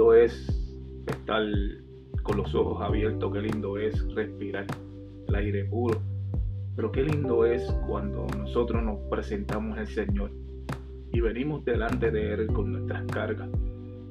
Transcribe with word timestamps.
lindo 0.00 0.14
es 0.14 0.48
estar 1.06 1.42
con 2.22 2.38
los 2.38 2.54
ojos 2.54 2.80
abiertos, 2.80 3.30
qué 3.34 3.42
lindo 3.42 3.76
es 3.76 4.14
respirar 4.14 4.64
el 5.28 5.34
aire 5.34 5.66
puro. 5.66 6.00
Pero 6.74 6.90
qué 6.90 7.02
lindo 7.02 7.44
es 7.44 7.62
cuando 7.86 8.26
nosotros 8.38 8.82
nos 8.82 8.98
presentamos 9.10 9.76
al 9.76 9.86
Señor 9.86 10.30
y 11.12 11.20
venimos 11.20 11.66
delante 11.66 12.10
de 12.10 12.32
Él 12.32 12.46
con 12.46 12.72
nuestras 12.72 13.04
cargas. 13.12 13.50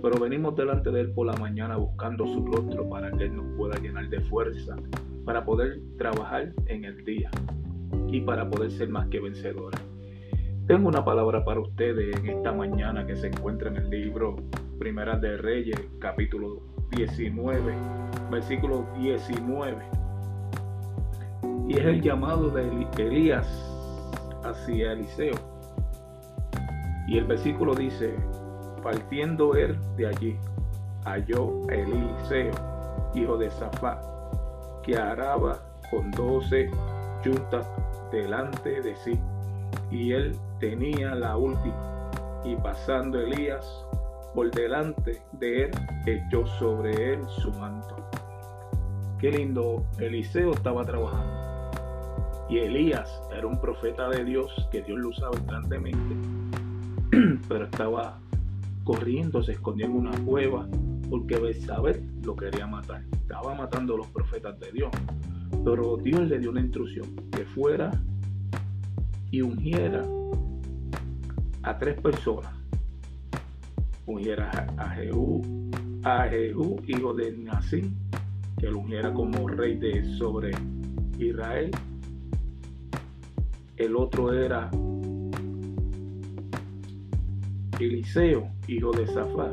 Pero 0.00 0.18
venimos 0.18 0.56
delante 0.56 0.90
de 0.90 1.02
Él 1.02 1.10
por 1.10 1.26
la 1.26 1.34
mañana 1.34 1.76
buscando 1.76 2.26
su 2.28 2.46
rostro 2.46 2.88
para 2.88 3.10
que 3.12 3.24
Él 3.24 3.36
nos 3.36 3.54
pueda 3.54 3.78
llenar 3.78 4.08
de 4.08 4.20
fuerza, 4.22 4.76
para 5.26 5.44
poder 5.44 5.80
trabajar 5.98 6.54
en 6.64 6.86
el 6.86 7.04
día 7.04 7.30
y 8.08 8.22
para 8.22 8.48
poder 8.48 8.70
ser 8.70 8.88
más 8.88 9.06
que 9.08 9.20
vencedores. 9.20 9.80
Tengo 10.66 10.88
una 10.88 11.04
palabra 11.04 11.44
para 11.44 11.60
ustedes 11.60 12.16
en 12.16 12.30
esta 12.30 12.52
mañana 12.52 13.06
que 13.06 13.16
se 13.16 13.26
encuentra 13.26 13.68
en 13.68 13.76
el 13.76 13.90
libro 13.90 14.36
Primera 14.78 15.16
de 15.16 15.36
Reyes, 15.36 15.80
capítulo 16.00 16.60
19, 16.90 17.74
versículo 18.30 18.86
19. 18.98 19.76
Y 21.68 21.78
es 21.78 21.84
el 21.86 22.02
llamado 22.02 22.50
de 22.50 22.86
Elías 22.98 23.46
hacia 24.42 24.92
Eliseo. 24.92 25.36
Y 27.06 27.18
el 27.18 27.24
versículo 27.24 27.74
dice, 27.74 28.14
partiendo 28.82 29.54
él 29.54 29.78
de 29.96 30.08
allí, 30.08 30.36
halló 31.04 31.62
a 31.68 31.74
Eliseo, 31.74 32.52
hijo 33.14 33.38
de 33.38 33.50
Safá, 33.50 34.00
que 34.82 34.96
araba 34.96 35.62
con 35.90 36.10
doce 36.10 36.68
yuntas 37.24 37.70
delante 38.10 38.82
de 38.82 38.96
sí, 38.96 39.18
y 39.90 40.12
él 40.12 40.36
tenía 40.58 41.14
la 41.14 41.36
última, 41.36 42.10
y 42.44 42.56
pasando 42.56 43.20
Elías 43.20 43.86
por 44.34 44.50
delante 44.50 45.22
de 45.32 45.64
él, 45.64 45.70
echó 46.06 46.46
sobre 46.58 47.14
él 47.14 47.20
su 47.38 47.52
manto. 47.52 47.96
Qué 49.18 49.30
lindo, 49.30 49.84
Eliseo 49.98 50.52
estaba 50.52 50.84
trabajando. 50.84 51.44
Y 52.48 52.58
Elías 52.58 53.22
era 53.34 53.46
un 53.46 53.60
profeta 53.60 54.08
de 54.08 54.24
Dios 54.24 54.52
que 54.70 54.82
Dios 54.82 54.98
lo 54.98 55.08
usaba 55.10 55.38
grandemente, 55.46 56.14
pero 57.48 57.64
estaba 57.64 58.18
corriendo, 58.82 59.42
se 59.42 59.52
escondía 59.52 59.86
en 59.86 59.92
una 59.92 60.10
cueva 60.24 60.68
porque 61.08 61.36
Besabel 61.36 62.02
lo 62.22 62.34
quería 62.34 62.66
matar. 62.66 63.04
Estaba 63.12 63.54
matando 63.54 63.94
a 63.94 63.98
los 63.98 64.08
profetas 64.08 64.58
de 64.58 64.72
Dios. 64.72 64.90
Pero 65.64 65.96
Dios 65.96 66.28
le 66.28 66.38
dio 66.38 66.50
una 66.50 66.60
instrucción 66.60 67.14
que 67.30 67.44
fuera 67.44 67.90
y 69.30 69.40
ungiera 69.40 70.04
a 71.62 71.78
tres 71.78 72.00
personas. 72.00 72.52
Ungiera 74.06 74.50
a 74.76 74.90
Jehú, 74.90 75.42
a 76.02 76.28
Jehú, 76.28 76.76
hijo 76.86 77.14
de 77.14 77.32
Nacín, 77.36 77.96
que 78.58 78.68
lo 78.70 78.80
ungiera 78.80 79.12
como 79.12 79.48
rey 79.48 79.76
de 79.76 80.04
sobre 80.16 80.50
Israel. 81.18 81.70
El 83.76 83.96
otro 83.96 84.32
era 84.32 84.70
Eliseo, 87.80 88.48
hijo 88.68 88.92
de 88.92 89.06
Zafar, 89.06 89.52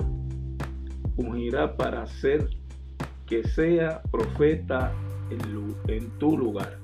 ungirá 1.17 1.75
para 1.75 2.03
hacer 2.03 2.47
que 3.25 3.43
sea 3.47 4.01
profeta 4.11 4.93
en, 5.87 6.09
tu 6.19 6.37
lugar. 6.37 6.77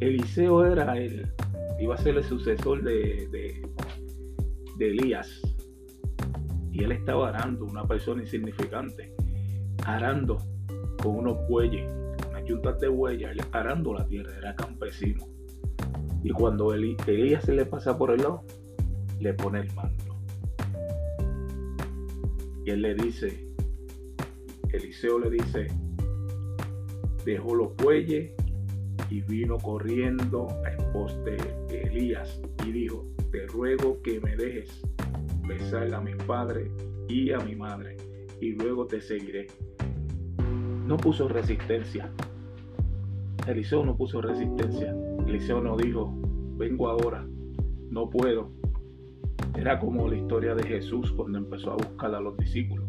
Eliseo 0.00 0.66
era 0.66 0.96
él, 0.98 1.30
iba 1.78 1.94
a 1.94 1.98
ser 1.98 2.16
el 2.16 2.24
sucesor 2.24 2.82
de, 2.82 3.28
de, 3.30 4.86
Elías. 4.86 5.40
Y 6.72 6.84
él 6.84 6.92
estaba 6.92 7.28
arando, 7.30 7.64
una 7.64 7.84
persona 7.84 8.22
insignificante, 8.22 9.14
arando 9.84 10.38
con 11.02 11.16
unos 11.16 11.48
bueyes, 11.48 11.90
unas 12.28 12.44
yuntas 12.44 12.78
de 12.80 12.88
huellas, 12.88 13.36
arando 13.52 13.94
la 13.94 14.06
tierra, 14.06 14.36
era 14.36 14.54
campesino. 14.54 15.26
Y 16.22 16.30
cuando 16.30 16.74
Elías 16.74 17.44
se 17.44 17.54
le 17.54 17.64
pasa 17.64 17.96
por 17.96 18.10
el 18.10 18.18
lado, 18.18 18.44
le 19.18 19.34
pone 19.34 19.60
el 19.60 19.72
manto. 19.74 20.16
Y 22.64 22.70
él 22.70 22.82
le 22.82 22.94
dice, 22.94 23.48
Eliseo 24.72 25.18
le 25.18 25.30
dice, 25.30 25.66
dejó 27.24 27.54
los 27.54 27.76
bueyes 27.76 28.32
y 29.08 29.22
vino 29.22 29.58
corriendo 29.58 30.46
a 30.48 30.92
pos 30.92 31.18
de 31.24 31.36
Elías 31.70 32.40
y 32.66 32.72
dijo, 32.72 33.06
te 33.32 33.46
ruego 33.46 34.00
que 34.02 34.20
me 34.20 34.36
dejes 34.36 34.82
besar 35.50 35.92
a 35.92 36.00
mi 36.00 36.14
padre 36.14 36.70
y 37.08 37.32
a 37.32 37.38
mi 37.38 37.56
madre 37.56 37.96
y 38.40 38.52
luego 38.52 38.86
te 38.86 39.00
seguiré. 39.00 39.48
No 40.86 40.96
puso 40.96 41.28
resistencia. 41.28 42.10
Eliseo 43.48 43.84
no 43.84 43.96
puso 43.96 44.20
resistencia. 44.20 44.94
Eliseo 45.26 45.60
no 45.60 45.76
dijo, 45.76 46.14
vengo 46.56 46.88
ahora, 46.88 47.26
no 47.90 48.08
puedo. 48.08 48.52
Era 49.58 49.80
como 49.80 50.08
la 50.08 50.16
historia 50.16 50.54
de 50.54 50.62
Jesús 50.62 51.10
cuando 51.12 51.38
empezó 51.38 51.72
a 51.72 51.76
buscar 51.76 52.14
a 52.14 52.20
los 52.20 52.36
discípulos. 52.36 52.86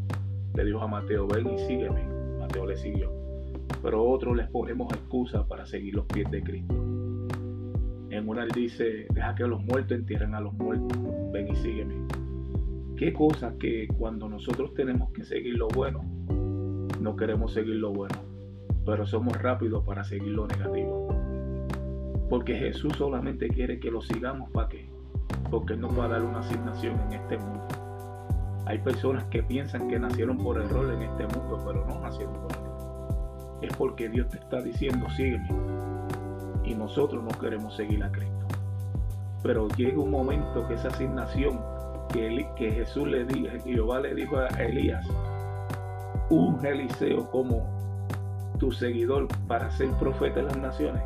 Le 0.54 0.66
dijo 0.66 0.82
a 0.82 0.88
Mateo, 0.88 1.28
ven 1.28 1.50
y 1.54 1.58
sígueme. 1.58 2.06
Mateo 2.40 2.68
le 2.68 2.78
siguió. 2.78 3.12
Pero 3.82 4.04
otros 4.04 4.38
les 4.38 4.48
ponemos 4.50 4.94
excusa 4.94 5.48
para 5.48 5.66
seguir 5.66 5.96
los 5.96 6.06
pies 6.06 6.30
de 6.30 6.44
Cristo. 6.44 6.76
En 8.12 8.28
una 8.28 8.44
él 8.44 8.52
dice, 8.54 9.08
deja 9.10 9.34
que 9.34 9.48
los 9.48 9.64
muertos 9.64 9.98
entierren 9.98 10.36
a 10.36 10.42
los 10.42 10.54
muertos. 10.54 10.98
Ven 11.32 11.48
y 11.48 11.56
sígueme. 11.56 12.21
Qué 13.02 13.14
cosa 13.14 13.56
que 13.58 13.88
cuando 13.98 14.30
nosotros 14.30 14.76
tenemos 14.76 15.12
que 15.12 15.26
seguir 15.26 15.58
lo 15.58 15.68
bueno, 15.70 16.04
no 17.00 17.16
queremos 17.16 17.52
seguir 17.52 17.78
lo 17.78 17.92
bueno, 17.92 18.14
pero 18.86 19.08
somos 19.08 19.42
rápidos 19.42 19.84
para 19.84 20.04
seguir 20.04 20.34
lo 20.34 20.46
negativo. 20.46 21.08
Porque 22.30 22.54
Jesús 22.54 22.94
solamente 22.96 23.48
quiere 23.48 23.80
que 23.80 23.90
lo 23.90 24.02
sigamos 24.02 24.52
para 24.52 24.70
qué? 24.70 24.88
porque 25.50 25.74
Él 25.74 25.82
nos 25.82 25.98
va 25.98 26.06
a 26.06 26.10
dar 26.10 26.22
una 26.22 26.42
asignación 26.42 27.00
en 27.08 27.14
este 27.14 27.40
mundo. 27.40 27.68
Hay 28.68 28.78
personas 28.78 29.24
que 29.32 29.42
piensan 29.42 29.88
que 29.88 29.98
nacieron 29.98 30.38
por 30.38 30.62
error 30.62 30.94
en 30.94 31.02
este 31.02 31.24
mundo, 31.24 31.60
pero 31.66 31.84
no 31.88 32.02
nacieron 32.02 32.36
por 32.36 32.52
error. 32.52 33.58
Es 33.64 33.76
porque 33.78 34.10
Dios 34.10 34.30
te 34.30 34.38
está 34.38 34.62
diciendo, 34.62 35.10
sígueme. 35.10 35.50
Y 36.64 36.76
nosotros 36.76 37.24
no 37.24 37.32
queremos 37.40 37.76
seguir 37.76 38.04
a 38.04 38.12
Cristo. 38.12 38.46
Pero 39.42 39.68
llega 39.70 40.00
un 40.00 40.12
momento 40.12 40.68
que 40.68 40.76
esa 40.76 40.90
asignación 40.90 41.60
que, 42.12 42.72
Jesús 42.72 43.08
le 43.08 43.26
dijo, 43.26 43.48
Jehová 43.64 44.00
le 44.00 44.16
dijo 44.16 44.38
a 44.38 44.48
Elías, 44.62 45.06
un 46.30 46.66
Eliseo 46.66 47.30
como 47.32 47.68
tu 48.60 48.72
seguidor 48.72 49.28
para 49.48 49.72
ser 49.72 49.90
profeta 49.92 50.36
de 50.36 50.44
las 50.44 50.58
naciones, 50.58 51.04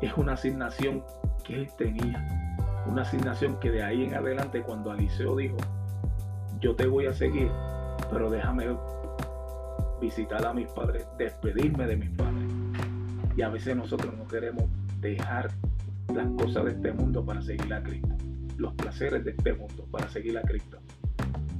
es 0.00 0.12
una 0.16 0.32
asignación 0.32 1.04
que 1.44 1.54
él 1.54 1.70
tenía 1.76 2.40
una 2.86 3.02
asignación 3.02 3.58
que 3.60 3.70
de 3.70 3.82
ahí 3.82 4.04
en 4.04 4.14
adelante 4.14 4.62
cuando 4.62 4.92
Eliseo 4.92 5.36
dijo, 5.36 5.56
yo 6.60 6.74
te 6.74 6.86
voy 6.86 7.06
a 7.06 7.12
seguir, 7.12 7.50
pero 8.10 8.30
déjame 8.30 8.76
visitar 10.00 10.44
a 10.44 10.52
mis 10.52 10.68
padres, 10.68 11.06
despedirme 11.18 11.86
de 11.86 11.96
mis 11.96 12.10
padres. 12.10 12.44
Y 13.36 13.42
a 13.42 13.48
veces 13.48 13.76
nosotros 13.76 14.14
no 14.16 14.26
queremos 14.26 14.64
dejar 15.00 15.50
las 16.12 16.26
cosas 16.30 16.64
de 16.64 16.70
este 16.72 16.92
mundo 16.92 17.24
para 17.24 17.40
seguir 17.42 17.72
a 17.72 17.82
Cristo, 17.82 18.14
los 18.60 18.74
placeres 18.74 19.24
de 19.24 19.30
este 19.32 19.54
mundo 19.54 19.86
para 19.90 20.08
seguir 20.08 20.36
a 20.38 20.42
Cristo. 20.42 20.78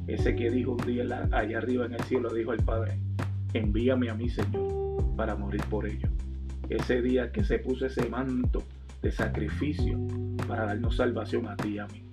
Ese 0.06 0.34
que 0.37 0.50
dijo 0.50 0.72
un 0.72 0.87
día 0.87 1.05
allá 1.33 1.59
arriba 1.59 1.87
en 1.87 1.94
el 1.94 2.03
cielo, 2.03 2.33
dijo 2.33 2.53
el 2.53 2.62
Padre, 2.62 2.99
envíame 3.55 4.11
a 4.11 4.15
mí, 4.15 4.28
Señor, 4.28 5.15
para 5.16 5.34
morir 5.34 5.62
por 5.71 5.87
ellos. 5.87 6.10
Ese 6.69 7.00
día 7.00 7.33
que 7.33 7.43
se 7.43 7.59
puso 7.59 7.87
ese 7.87 8.09
manto 8.09 8.62
de 9.03 9.10
sacrificio 9.10 9.99
para 10.47 10.66
darnos 10.66 10.97
salvación 10.97 11.48
a 11.48 11.57
ti 11.57 11.71
y 11.71 11.78
a 11.78 11.86
mí. 11.86 12.04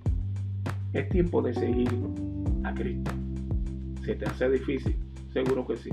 Es 0.93 1.09
tiempo 1.09 1.41
de 1.41 1.53
seguir 1.53 1.91
a 2.63 2.73
Cristo. 2.73 3.11
¿Se 4.03 4.15
te 4.15 4.25
hace 4.25 4.49
difícil? 4.49 4.95
Seguro 5.33 5.67
que 5.67 5.77
sí. 5.77 5.89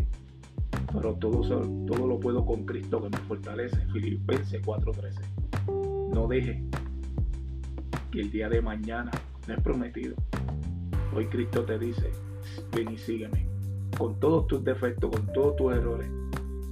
Pero 0.92 1.14
todo, 1.14 1.40
todo 1.40 2.06
lo 2.06 2.20
puedo 2.20 2.46
con 2.46 2.64
Cristo 2.64 3.02
que 3.02 3.08
me 3.08 3.18
fortalece. 3.24 3.76
Filipenses 3.92 4.62
4:13. 4.62 5.20
No 6.14 6.28
deje 6.28 6.64
que 8.14 8.20
el 8.20 8.30
día 8.30 8.48
de 8.48 8.62
mañana 8.62 9.10
es 9.48 9.60
prometido. 9.60 10.14
Hoy 11.14 11.26
Cristo 11.26 11.64
te 11.64 11.78
dice, 11.78 12.12
ven 12.72 12.92
y 12.92 12.96
sígueme. 12.96 13.46
Con 13.98 14.20
todos 14.20 14.46
tus 14.46 14.62
defectos, 14.64 15.10
con 15.10 15.32
todos 15.32 15.56
tus 15.56 15.72
errores. 15.74 16.08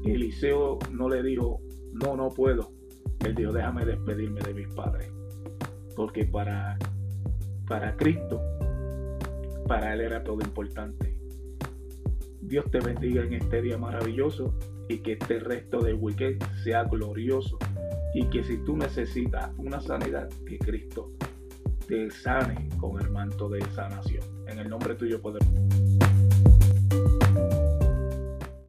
Eliseo 0.04 0.78
no 0.92 1.08
le 1.08 1.22
dijo, 1.22 1.60
no, 1.92 2.16
no 2.16 2.28
puedo 2.30 2.70
él 3.24 3.36
dijo, 3.36 3.52
déjame 3.52 3.84
despedirme 3.84 4.40
de 4.40 4.54
mis 4.54 4.68
padres. 4.68 5.08
Porque 5.94 6.24
para, 6.24 6.76
para 7.68 7.96
Cristo, 7.96 8.40
para 9.68 9.94
Él 9.94 10.00
era 10.00 10.24
todo 10.24 10.40
importante. 10.40 11.16
Dios 12.40 12.68
te 12.70 12.80
bendiga 12.80 13.22
en 13.22 13.34
este 13.34 13.62
día 13.62 13.78
maravilloso 13.78 14.54
y 14.88 14.98
que 14.98 15.12
este 15.12 15.38
resto 15.38 15.80
del 15.80 15.94
weekend 15.94 16.42
sea 16.64 16.84
glorioso. 16.84 17.58
Y 18.14 18.26
que 18.26 18.42
si 18.42 18.58
tú 18.58 18.76
necesitas 18.76 19.50
una 19.56 19.80
sanidad, 19.80 20.28
que 20.46 20.58
Cristo 20.58 21.12
te 21.86 22.10
sane 22.10 22.68
con 22.78 23.00
el 23.00 23.10
manto 23.10 23.48
de 23.48 23.60
sanación. 23.72 24.24
En 24.46 24.58
el 24.58 24.68
nombre 24.68 24.94
tuyo 24.94 25.20
podemos. 25.20 25.91